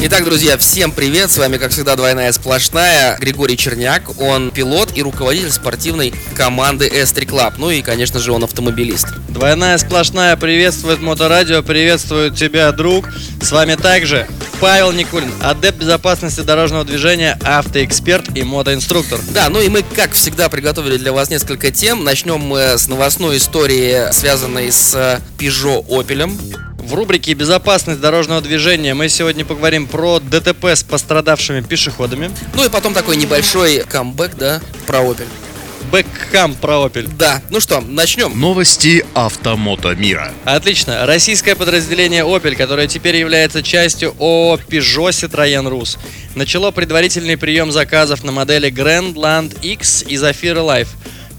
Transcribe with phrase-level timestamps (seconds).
[0.00, 1.28] Итак, друзья, всем привет!
[1.28, 3.18] С вами, как всегда, двойная сплошная.
[3.18, 4.20] Григорий Черняк.
[4.20, 7.54] Он пилот и руководитель спортивной команды S3 Club.
[7.58, 9.08] Ну и, конечно же, он автомобилист.
[9.28, 13.08] Двойная сплошная приветствует Моторадио, приветствует тебя, друг.
[13.42, 14.28] С вами также
[14.60, 19.18] Павел Никулин, адепт безопасности дорожного движения, автоэксперт и мотоинструктор.
[19.32, 22.04] Да, ну и мы, как всегда, приготовили для вас несколько тем.
[22.04, 26.30] Начнем мы с новостной истории, связанной с э, Peugeot Opel.
[26.88, 32.30] В рубрике «Безопасность дорожного движения» мы сегодня поговорим про ДТП с пострадавшими пешеходами.
[32.54, 35.26] Ну и потом такой небольшой камбэк, да, про Opel.
[35.92, 37.06] Бэкхам про Opel.
[37.18, 38.40] Да, ну что, начнем.
[38.40, 40.32] Новости автомото мира.
[40.46, 41.04] Отлично.
[41.04, 45.98] Российское подразделение Opel, которое теперь является частью ООО Peugeot Citroën Rus,
[46.36, 50.88] начало предварительный прием заказов на модели Grandland X и Zafira Life.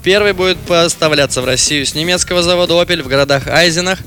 [0.03, 3.97] Первый будет поставляться в Россию с немецкого завода Opel в городах Айзенах,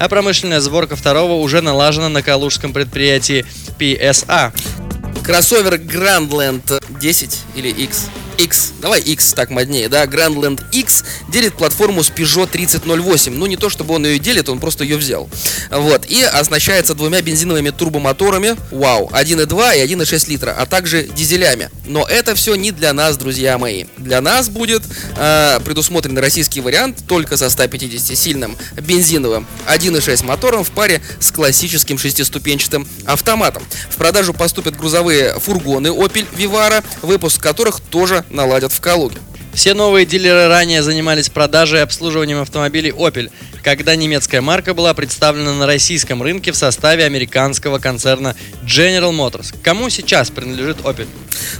[0.00, 3.44] а промышленная сборка второго уже налажена на калужском предприятии
[3.78, 4.50] PSA.
[5.22, 8.06] Кроссовер Grandland 10 или X
[8.40, 13.34] X, давай X так моднее, да, Grandland X делит платформу с Peugeot 3008.
[13.34, 15.28] Ну, не то чтобы он ее делит, он просто ее взял.
[15.70, 21.68] Вот, и оснащается двумя бензиновыми турбомоторами, вау, 1.2 и 1.6 литра, а также дизелями.
[21.84, 23.84] Но это все не для нас, друзья мои.
[23.98, 24.82] Для нас будет
[25.16, 32.88] э, предусмотрен российский вариант только со 150-сильным бензиновым 1.6 мотором в паре с классическим шестиступенчатым
[33.04, 33.62] автоматом.
[33.90, 39.18] В продажу поступят грузовые фургоны Opel Vivara, выпуск которых тоже наладят в Калуге.
[39.52, 43.30] Все новые дилеры ранее занимались продажей и обслуживанием автомобилей Opel,
[43.62, 49.54] когда немецкая марка была представлена на российском рынке в составе американского концерна General Motors.
[49.62, 51.08] Кому сейчас принадлежит Opel?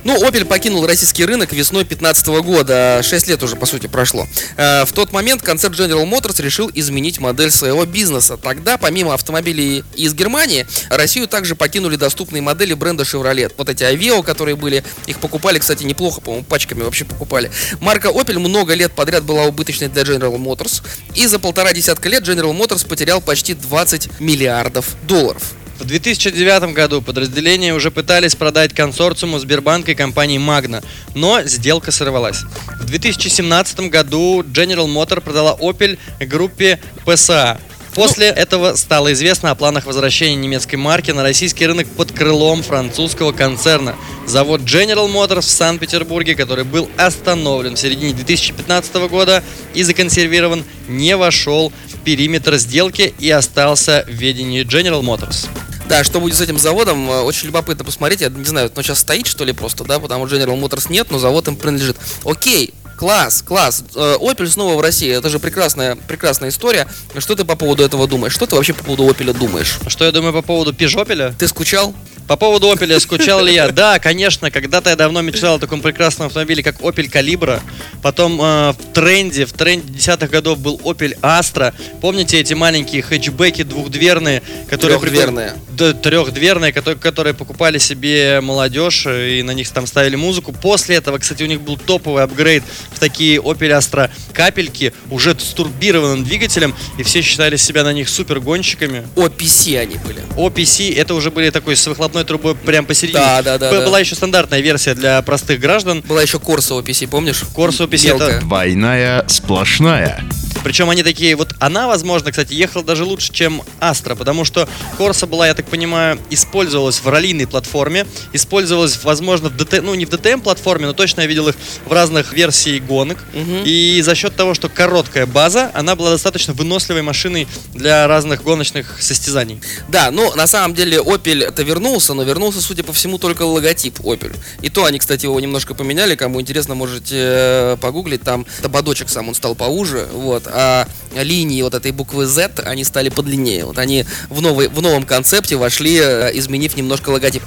[0.04, 4.26] Ну, Opel покинул российский рынок весной 2015 года, 6 лет уже, по сути, прошло.
[4.56, 8.36] Э, В тот момент концерн General Motors решил изменить модель своего бизнеса.
[8.36, 13.52] Тогда, помимо автомобилей из Германии, Россию также покинули доступные модели бренда Chevrolet.
[13.56, 17.50] Вот эти Aveo, которые были, их покупали, кстати, неплохо, по-моему, пачками вообще покупали.
[17.80, 20.82] Марка Opel много лет подряд была убыточной для General Motors,
[21.14, 25.42] и за полтора десятка лет General Motors потерял почти 20 миллиардов долларов.
[25.80, 32.42] В 2009 году подразделение уже пытались продать консорциуму Сбербанка и компании Magna, но сделка сорвалась.
[32.78, 37.58] В 2017 году General Motor продала Opel группе PSA.
[37.94, 43.32] После этого стало известно о планах возвращения немецкой марки на российский рынок под крылом французского
[43.32, 43.96] концерна.
[44.26, 49.42] Завод General Motors в Санкт-Петербурге, который был остановлен в середине 2015 года
[49.72, 55.48] и законсервирован, не вошел в периметр сделки и остался в ведении General Motors.
[55.90, 58.20] Да, что будет с этим заводом, э, очень любопытно посмотреть.
[58.20, 61.10] Я не знаю, он сейчас стоит, что ли, просто, да, потому что General Motors нет,
[61.10, 61.96] но завод им принадлежит.
[62.24, 63.82] Окей, класс, класс.
[63.96, 65.10] Э, Opel снова в России.
[65.10, 66.86] Это же прекрасная, прекрасная история.
[67.18, 68.32] Что ты по поводу этого думаешь?
[68.32, 69.80] Что ты вообще по поводу Opel думаешь?
[69.88, 71.34] Что я думаю по поводу Пежопеля?
[71.36, 71.92] Ты скучал?
[72.30, 73.72] По поводу Opel, скучал ли я?
[73.72, 77.60] Да, конечно, когда-то я давно мечтал о таком прекрасном автомобиле, как Opel Calibra.
[78.02, 81.74] Потом э, в тренде, в тренде десятых годов был Opel Astra.
[82.00, 85.54] Помните эти маленькие хэтчбеки двухдверные, которые Трехдверные.
[85.70, 90.52] Да, трехдверные, которые, которые покупали себе молодежь э, и на них там ставили музыку.
[90.52, 95.52] После этого, кстати, у них был топовый апгрейд в такие Opel Astra капельки, уже с
[95.52, 99.04] турбированным двигателем, и все считали себя на них супер гонщиками.
[99.16, 100.20] OPC они были.
[100.36, 103.20] OPC это уже были такой с выхлопной трубой прям посередине.
[103.20, 103.86] Да, да, да, Б- да.
[103.86, 106.02] Была еще стандартная версия для простых граждан.
[106.06, 107.42] Была еще Corsa OPC, помнишь?
[107.54, 108.28] Corsa OPC Мелкая.
[108.36, 110.22] это- Двойная сплошная.
[110.62, 115.26] Причем они такие, вот она, возможно, кстати, ехала даже лучше, чем Astra, потому что Corsa
[115.26, 120.10] была, я так понимаю, использовалась в раллийной платформе, использовалась, возможно, в ДТ, ну не в
[120.10, 121.56] DTM платформе, но точно я видел их
[121.86, 123.18] в разных версиях гонок.
[123.32, 123.62] Мгм.
[123.64, 129.00] И за счет того, что короткая база, она была достаточно выносливой машиной для разных гоночных
[129.00, 129.60] состязаний.
[129.88, 134.00] Да, ну на самом деле Opel это вернулся, но вернулся, судя по всему, только логотип
[134.00, 134.36] Opel.
[134.62, 136.14] И то они, кстати, его немножко поменяли.
[136.14, 138.22] Кому интересно, можете э, погуглить.
[138.22, 143.08] Там ободочек сам он стал поуже, вот, а линии вот этой буквы Z они стали
[143.08, 143.64] подлиннее.
[143.64, 147.42] Вот они в, новый, в новом концепте вошли, э, изменив немножко логотип.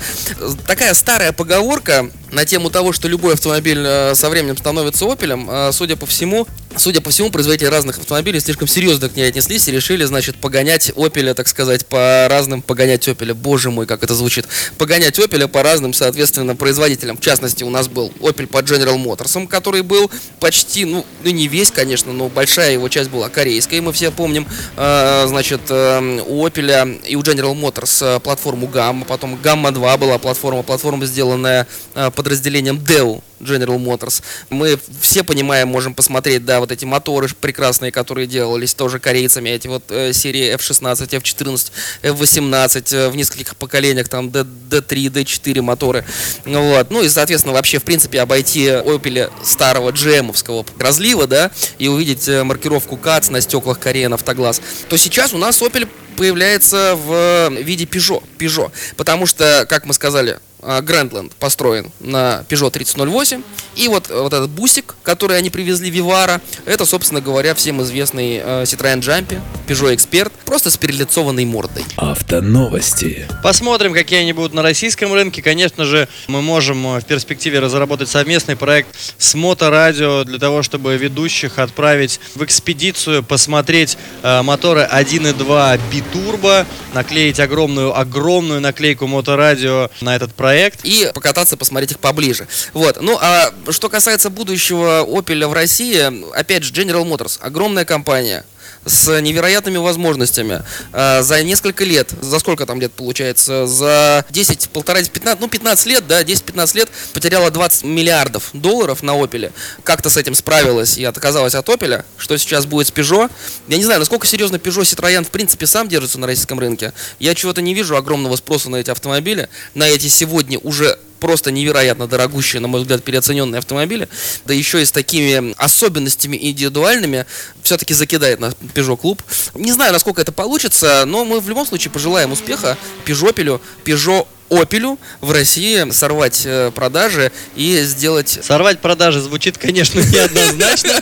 [0.68, 5.72] Такая старая поговорка на тему того, что любой автомобиль э, со временем становится Opel, э,
[5.72, 9.72] судя по всему, судя по всему, производители разных автомобилей слишком серьезно к ней отнеслись и
[9.72, 14.48] решили, значит, погонять Opel, так сказать, по разным, погонять Opel, боже мой, как это звучит,
[14.78, 17.18] погонять Opel по разным, соответственно, производителям.
[17.18, 21.48] В частности, у нас был Opel по General Motors, который был почти, ну, ну не
[21.48, 24.48] весь, конечно, но большая его часть была корейская, мы все помним,
[24.78, 29.98] э, значит, э, у Opel и у General Motors э, платформу Gamma, потом Gamma 2
[29.98, 34.22] была платформа, платформа, сделанная э, подразделением Dell, General Motors.
[34.50, 39.68] Мы все понимаем, можем посмотреть, да, вот эти моторы прекрасные, которые делались тоже корейцами, эти
[39.68, 41.72] вот э, серии F16, F14,
[42.04, 46.06] F18 э, в нескольких поколениях, там D, D3, D4 моторы.
[46.46, 46.92] Вот.
[46.92, 52.44] Ну и, соответственно, вообще, в принципе, обойти Opel старого GM-овского разлива, да, и увидеть э,
[52.44, 58.24] маркировку КАЦ на стеклах Korean Автоглаз, то сейчас у нас Opel появляется в виде Peugeot.
[58.38, 58.72] Peugeot.
[58.98, 60.40] Потому что, как мы сказали,
[60.82, 63.42] Грандленд построен на Peugeot 3008.
[63.76, 68.64] И вот, вот этот бусик, который они привезли Вивара, это, собственно говоря, всем известный э,
[68.64, 71.84] Citroёn Jumpy, Peugeot Expert, просто с перелицованной мордой.
[71.96, 73.28] Автоновости.
[73.42, 75.42] Посмотрим, какие они будут на российском рынке.
[75.42, 80.96] Конечно же, мы можем э, в перспективе разработать совместный проект с Моторадио для того, чтобы
[80.98, 90.34] ведущих отправить в экспедицию, посмотреть э, моторы 1.2 битурбо, наклеить огромную-огромную наклейку Моторадио на этот
[90.34, 90.82] проект проект.
[90.84, 92.48] И покататься, посмотреть их поближе.
[92.74, 93.02] Вот.
[93.02, 96.00] Ну, а что касается будущего Opel в России,
[96.38, 98.46] опять же, General Motors, огромная компания,
[98.86, 100.64] с невероятными возможностями.
[100.92, 103.66] А, за несколько лет, за сколько там лет получается?
[103.68, 109.12] За 10, полтора, 15, ну 15 лет, да, 10-15 лет потеряла 20 миллиардов долларов на
[109.12, 109.52] Opel.
[109.84, 112.04] Как-то с этим справилась и отказалась от Opel.
[112.18, 113.32] Что сейчас будет с Peugeot?
[113.68, 116.94] Я не знаю, насколько серьезно Peugeot Citroёn в принципе сам держится на российском рынке.
[117.20, 122.06] Я чего-то не вижу огромного спроса на эти автомобили, на эти сегодня уже просто невероятно
[122.06, 124.10] дорогущие, на мой взгляд, переоцененные автомобили,
[124.44, 127.26] да еще и с такими особенностями индивидуальными,
[127.62, 129.24] все-таки закидает на Peugeot клуб.
[129.56, 135.00] Не знаю, насколько это получится, но мы в любом случае пожелаем успеха Peugeot, Peugeot Опелю
[135.22, 138.40] в России сорвать э, продажи и сделать...
[138.44, 141.02] Сорвать продажи звучит, конечно, неоднозначно.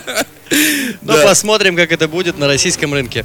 [1.02, 3.24] Но посмотрим, как это будет на российском рынке.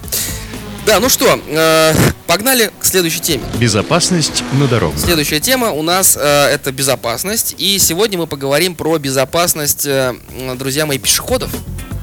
[0.87, 1.93] Да, ну что, э,
[2.27, 3.43] погнали к следующей теме.
[3.59, 4.97] Безопасность на дорогах.
[4.97, 7.55] Следующая тема у нас э, это безопасность.
[7.57, 10.15] И сегодня мы поговорим про безопасность, э,
[10.55, 11.51] друзья мои, пешеходов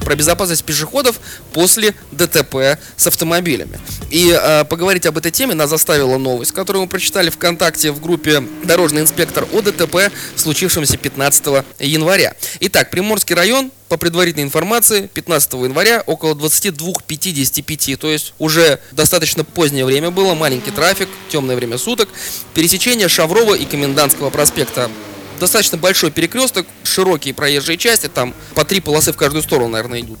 [0.05, 1.19] про безопасность пешеходов
[1.51, 3.79] после ДТП с автомобилями.
[4.09, 8.41] И э, поговорить об этой теме нас заставила новость, которую мы прочитали ВКонтакте в группе
[8.63, 12.35] «Дорожный инспектор» о ДТП, случившемся 15 января.
[12.61, 19.85] Итак, Приморский район, по предварительной информации, 15 января около 22.55, то есть уже достаточно позднее
[19.85, 22.09] время было, маленький трафик, темное время суток,
[22.53, 24.89] пересечение Шаврова и Комендантского проспекта
[25.39, 30.19] достаточно большой перекресток, широкие проезжие части, там по три полосы в каждую сторону, наверное, идут.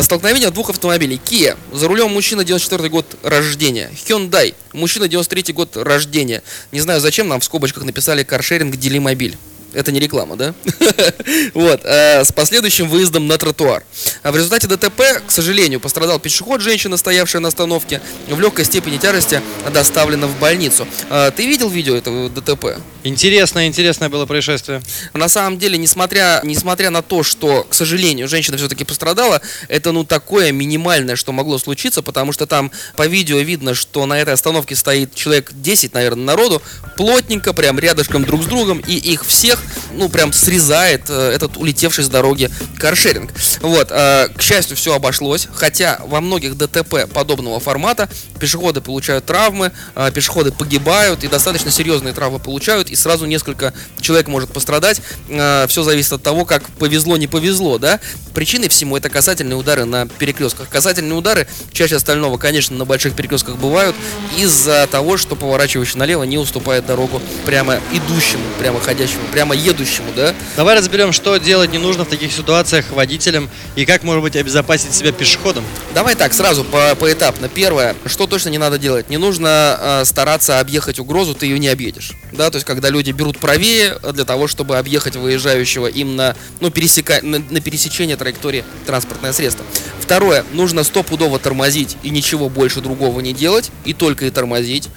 [0.00, 1.20] Столкновение двух автомобилей.
[1.24, 3.90] Kia, за рулем мужчина 94 год рождения.
[4.06, 6.42] Hyundai, мужчина 93 год рождения.
[6.72, 9.36] Не знаю, зачем нам в скобочках написали каршеринг Делимобиль.
[9.72, 10.54] Это не реклама, да?
[11.54, 13.84] вот, э, с последующим выездом на тротуар.
[14.24, 19.40] В результате ДТП, к сожалению, пострадал пешеход, женщина, стоявшая на остановке, в легкой степени тяжести
[19.72, 20.86] доставлена в больницу.
[21.08, 22.80] Э, ты видел видео этого ДТП?
[23.02, 24.82] Интересное, интересное было происшествие.
[25.14, 30.04] На самом деле, несмотря, несмотря на то, что, к сожалению, женщина все-таки пострадала, это ну
[30.04, 34.76] такое минимальное, что могло случиться, потому что там по видео видно, что на этой остановке
[34.76, 36.60] стоит человек 10, наверное, народу,
[36.96, 39.62] плотненько, прям рядышком друг с другом, и их всех
[39.94, 43.32] ну, прям срезает э, этот улетевший с дороги каршеринг.
[43.60, 49.72] Вот, э, к счастью, все обошлось, хотя во многих ДТП подобного формата пешеходы получают травмы,
[49.94, 55.02] э, пешеходы погибают и достаточно серьезные травмы получают, и сразу несколько человек может пострадать.
[55.28, 58.00] Э, все зависит от того, как повезло, не повезло, да.
[58.34, 60.68] Причиной всему это касательные удары на перекрестках.
[60.68, 63.96] Касательные удары чаще остального, конечно, на больших перекрестках бывают
[64.36, 70.12] из-за того, что поворачивающий налево не уступает дорогу прямо идущему, прямо ходящему, прямо прямо едущему,
[70.14, 70.34] да?
[70.56, 74.94] Давай разберем, что делать не нужно в таких ситуациях водителям и как, может быть, обезопасить
[74.94, 75.64] себя пешеходом.
[75.94, 77.48] Давай так, сразу по поэтапно.
[77.48, 79.08] Первое, что точно не надо делать?
[79.08, 82.12] Не нужно э, стараться объехать угрозу, ты ее не объедешь.
[82.32, 86.70] Да, то есть, когда люди берут правее для того, чтобы объехать выезжающего им на, ну,
[86.70, 87.20] пересека...
[87.22, 89.64] на, на пересечение траектории транспортное средство.
[90.00, 94.88] Второе, нужно стопудово тормозить и ничего больше другого не делать, и только и тормозить.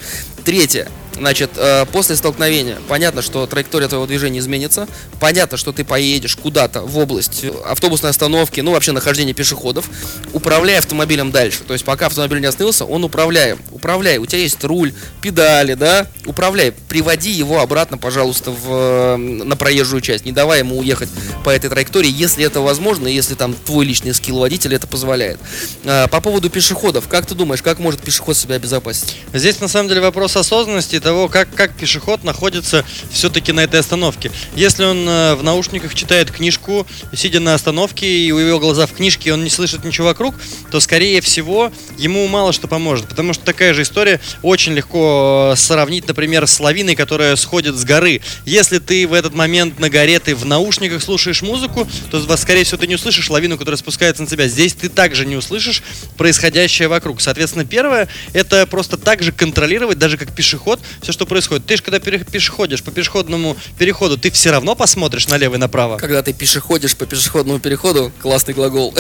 [0.44, 4.88] Третье, Значит, э, после столкновения понятно, что траектория твоего движения изменится.
[5.20, 9.90] Понятно, что ты поедешь куда-то в область автобусной остановки, ну вообще нахождения пешеходов,
[10.34, 11.60] управляя автомобилем дальше.
[11.66, 13.60] То есть пока автомобиль не остановился, он управляем.
[13.72, 14.18] Управляй.
[14.18, 16.08] У тебя есть руль, педали, да?
[16.26, 16.72] Управляй.
[16.72, 20.26] Приводи его обратно, пожалуйста, в, на проезжую часть.
[20.26, 21.10] Не давай ему уехать
[21.44, 25.40] по этой траектории, если это возможно, если там твой личный скилл водителя это позволяет.
[25.86, 29.18] А, по поводу пешеходов, как ты думаешь, как может пешеход себя обезопасить?
[29.34, 34.32] Здесь на самом деле вопрос осознанности того, как, как пешеход находится все-таки на этой остановке.
[34.56, 38.94] Если он э, в наушниках читает книжку, сидя на остановке, и у его глаза в
[38.94, 40.36] книжке, он не слышит ничего вокруг,
[40.72, 43.08] то, скорее всего, ему мало что поможет.
[43.08, 47.84] Потому что такая же история очень легко э, сравнить, например, с лавиной, которая сходит с
[47.84, 48.22] горы.
[48.46, 52.78] Если ты в этот момент на горе, ты в наушниках слушаешь музыку, то, скорее всего,
[52.78, 54.48] ты не услышишь лавину, которая спускается на тебя.
[54.48, 55.84] Здесь ты также не услышишь
[56.18, 57.22] происходящее вокруг.
[57.22, 61.66] Соответственно, первое, это просто так же контролировать, даже как пешеход, все, что происходит.
[61.66, 65.98] Ты же, когда пешеходишь по пешеходному переходу, ты все равно посмотришь налево и направо.
[65.98, 68.94] Когда ты пешеходишь по пешеходному переходу, классный глагол.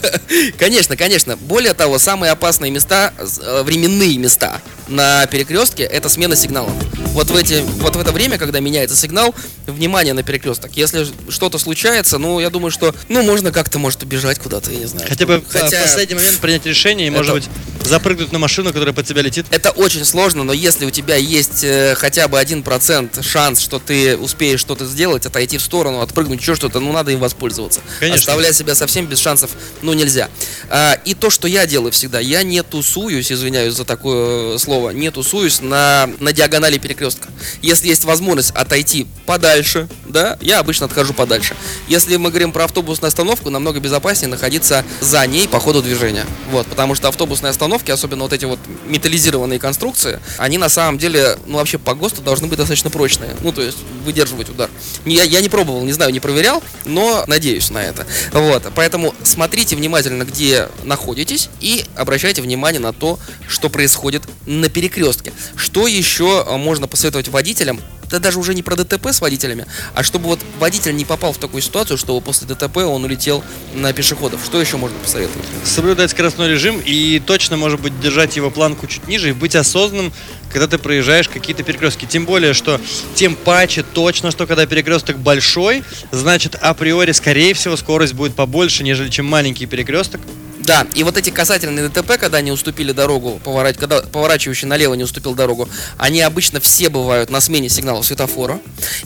[0.58, 1.36] Конечно, конечно.
[1.36, 6.72] Более того, самые опасные места, э, временные места на перекрестке, это смена сигналов.
[7.12, 9.34] Вот в, эти, вот в это время, когда меняется сигнал,
[9.66, 10.72] внимание на перекресток.
[10.76, 14.86] Если что-то случается, ну, я думаю, что, ну, можно как-то, может, убежать куда-то, я не
[14.86, 15.06] знаю.
[15.08, 15.80] Хотя бы Хотя...
[15.80, 17.18] в последний момент принять решение и, это...
[17.18, 17.48] может быть,
[17.84, 19.46] запрыгнуть на машину, которая под тебя летит.
[19.50, 23.78] Это очень сложно, но если у тебя есть э, хотя бы один процент шанс, что
[23.78, 27.80] ты успеешь что-то сделать, отойти в сторону, отпрыгнуть, еще что-то, ну, надо им воспользоваться.
[28.00, 28.20] Конечно.
[28.20, 29.50] Оставлять себя совсем без шансов,
[29.82, 30.28] ну, нельзя.
[30.70, 35.10] А, и то, что я делаю всегда, я не тусуюсь, извиняюсь за такое слово, не
[35.10, 37.28] тусуюсь на, на диагонали перекрестка.
[37.62, 41.56] Если есть возможность отойти подальше, да, я обычно отхожу подальше.
[41.88, 46.26] Если мы говорим про автобусную остановку, намного безопаснее находиться за ней по ходу движения.
[46.50, 51.36] Вот, потому что автобусные остановки, особенно вот эти вот металлизированные конструкции, они на самом деле,
[51.46, 53.30] ну вообще по ГОСТу должны быть достаточно прочные.
[53.42, 54.70] Ну, то есть выдерживать удар.
[55.04, 58.06] Я, я не пробовал, не знаю, не проверял, но надеюсь на это.
[58.32, 65.32] Вот, поэтому смотрите внимательно, где находитесь и обращайте внимание на то, что происходит на перекрестке.
[65.56, 67.80] Что еще а, можно посоветовать водителям?
[68.14, 71.38] Да даже уже не про ДТП с водителями, а чтобы вот водитель не попал в
[71.38, 73.42] такую ситуацию, что после ДТП он улетел
[73.74, 74.40] на пешеходов.
[74.44, 75.44] Что еще можно посоветовать?
[75.64, 80.12] Соблюдать скоростной режим и точно, может быть, держать его планку чуть ниже и быть осознанным,
[80.48, 82.04] когда ты проезжаешь какие-то перекрестки.
[82.04, 82.80] Тем более, что
[83.16, 89.10] тем паче точно, что когда перекресток большой, значит априори, скорее всего, скорость будет побольше, нежели
[89.10, 90.20] чем маленький перекресток.
[90.64, 95.04] Да, и вот эти касательные ДТП, когда они уступили дорогу, поворачивающий когда поворачивающий налево не
[95.04, 95.68] уступил дорогу,
[95.98, 98.60] они обычно все бывают на смене сигнала светофора.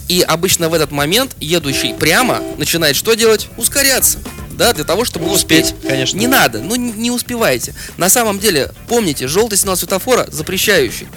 [0.07, 3.49] И обычно в этот момент едущий прямо начинает что делать?
[3.57, 4.19] Ускоряться
[4.51, 5.73] да, для того, чтобы успеть.
[5.73, 5.87] успеть.
[5.87, 6.17] Конечно.
[6.17, 7.73] Не надо, ну не, не успевайте.
[7.97, 11.07] На самом деле, помните, желтый сигнал светофора запрещающий.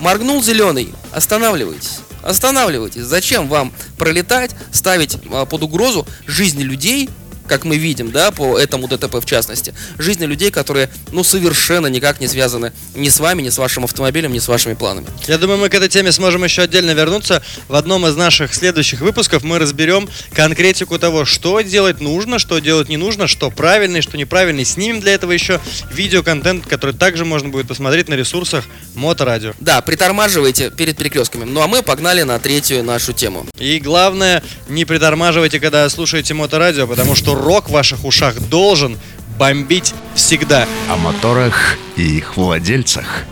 [0.00, 2.00] Моргнул зеленый, останавливайтесь.
[2.22, 3.02] Останавливайтесь.
[3.02, 7.08] Зачем вам пролетать, ставить а, под угрозу жизни людей,
[7.50, 12.20] как мы видим, да, по этому ДТП в частности, жизни людей, которые, ну, совершенно никак
[12.20, 15.08] не связаны ни с вами, ни с вашим автомобилем, ни с вашими планами.
[15.26, 17.42] Я думаю, мы к этой теме сможем еще отдельно вернуться.
[17.66, 22.88] В одном из наших следующих выпусков мы разберем конкретику того, что делать нужно, что делать
[22.88, 24.60] не нужно, что правильно и что неправильно.
[24.60, 25.60] И снимем для этого еще
[25.92, 28.64] видеоконтент, который также можно будет посмотреть на ресурсах
[28.94, 29.54] Моторадио.
[29.58, 31.42] Да, притормаживайте перед перекрестками.
[31.42, 33.44] Ну а мы погнали на третью нашу тему.
[33.58, 38.98] И главное, не притормаживайте, когда слушаете Моторадио, потому что рок в ваших ушах должен
[39.38, 40.66] бомбить всегда.
[40.88, 43.24] О моторах и их владельцах.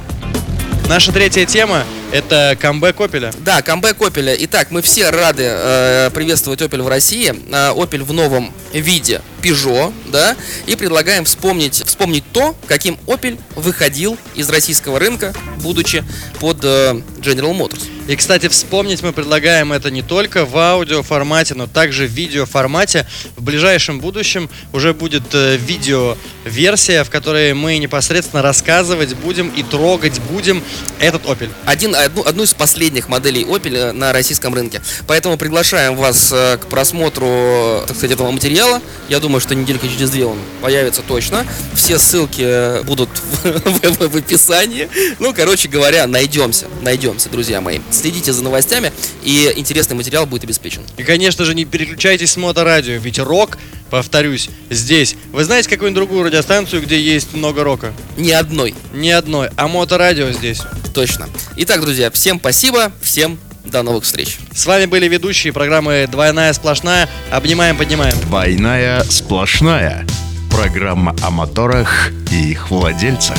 [0.89, 3.35] Наша третья тема это камбэк Opel.
[3.41, 4.35] Да, камбэк Opel.
[4.41, 7.35] Итак, мы все рады э, приветствовать Opel в России.
[7.51, 10.35] Э, Opel в новом виде Peugeot, да,
[10.67, 16.05] и предлагаем вспомнить, вспомнить то, каким Opel выходил из российского рынка, будучи
[16.41, 17.89] под э, General Motors.
[18.09, 22.47] И, кстати, вспомнить мы предлагаем это не только в аудио формате, но также в видео
[22.47, 23.07] формате.
[23.37, 30.21] В ближайшем будущем уже будет э, видео-версия, в которой мы непосредственно рассказывать будем и трогать
[30.21, 30.65] будем
[31.01, 31.51] этот Opel.
[31.67, 34.81] Один, одну, одну из последних моделей Opel э, на российском рынке.
[35.07, 38.81] Поэтому приглашаем вас э, к просмотру, так сказать, этого материала.
[39.11, 41.45] Я думаю, что неделька через две он появится точно.
[41.75, 43.11] Все ссылки будут
[43.43, 44.89] в, в, в описании.
[45.19, 50.83] Ну, короче говоря, найдемся, найдемся, друзья мои следите за новостями, и интересный материал будет обеспечен.
[50.99, 53.57] И, конечно же, не переключайтесь с моторадио, ведь рок,
[53.89, 55.17] повторюсь, здесь.
[55.33, 57.95] Вы знаете какую-нибудь другую радиостанцию, где есть много рока?
[58.19, 58.75] Ни одной.
[58.93, 60.61] Ни одной, а моторадио здесь.
[60.93, 61.31] Точно.
[61.57, 64.37] Итак, друзья, всем спасибо, всем до новых встреч.
[64.55, 67.09] С вами были ведущие программы «Двойная сплошная».
[67.31, 68.21] Обнимаем, поднимаем.
[68.21, 70.07] «Двойная сплошная».
[70.51, 73.39] Программа о моторах и их владельцах.